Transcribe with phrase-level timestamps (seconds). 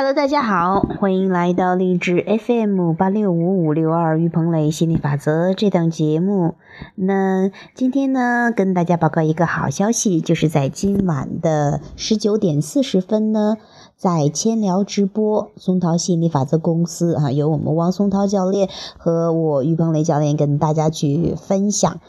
[0.00, 6.54] Hello，大家好，欢迎来到励志 FM 八六五五六二于鹏磊心理法则这档节目。
[6.94, 13.58] 那今天呢，跟大家报告一个好消息，就是在今晚的十九点四十分呢，
[13.94, 22.00] 在千聊直播松涛心理法则公司啊，由我们汪松涛教练和我于鹏磊教练跟大家去分享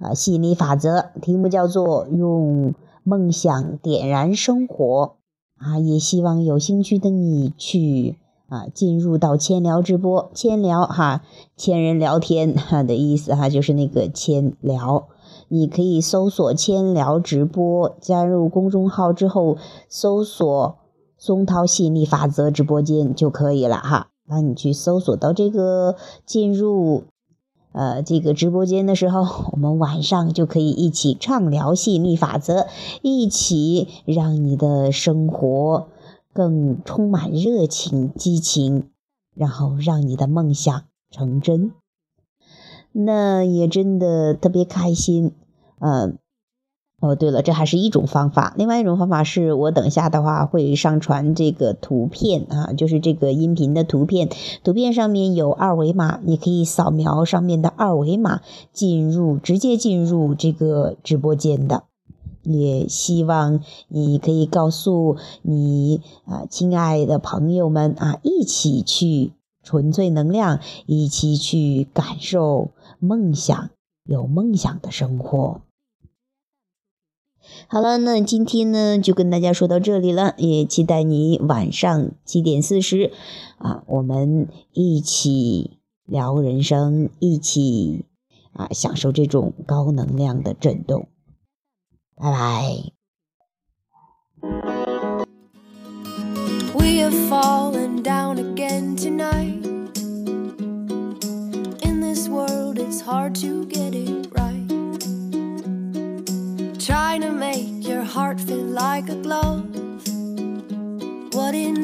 [0.00, 5.16] 啊，吸引力法则，题目叫做用梦想点燃生活。
[5.64, 8.18] 啊，也希望有兴趣的你去
[8.48, 11.22] 啊，进入到千聊直播，千聊哈，
[11.56, 15.08] 千人聊天哈的意思哈，就是那个千聊。
[15.48, 19.56] 你可以搜索千聊直播，加入公众号之后，
[19.88, 20.76] 搜索
[21.16, 24.08] 松涛吸引力法则直播间就可以了哈。
[24.28, 27.04] 那你去搜索到这个进入。
[27.74, 32.66] 呃，这个直播间的时候，我们晚上就可以一起畅聊吸引力法则，
[33.02, 35.88] 一起让你的生活
[36.32, 38.90] 更充满热情、激情，
[39.34, 41.72] 然后让你的梦想成真。
[42.92, 45.32] 那也真的特别开心，
[45.80, 46.14] 呃。
[47.04, 48.54] 哦，对了，这还是一种方法。
[48.56, 54.30] 另外一种方法是我等下的话会上传这个图片啊，就是这个音频的图片。
[54.62, 58.40] 图片上面有二维码，你可以扫描上面的二维码
[58.72, 61.84] 进入，直接进入这个直播间的。
[62.42, 73.68] 也希望你可以告诉你啊，亲爱的朋友们啊，一起去纯粹能量，一起去感受梦想，
[74.04, 75.60] 有梦想的生活。
[77.68, 83.12] 好了，那今天呢就跟大家说到这里了，也期待你晚上七点四十
[83.58, 88.04] 啊，我们一起聊人生，一起
[88.52, 91.08] 啊享受这种高能量的震动。
[92.16, 92.92] 拜拜。
[106.84, 107.33] trying to make your
[108.24, 109.68] heart feel like a glove.
[111.34, 111.83] What in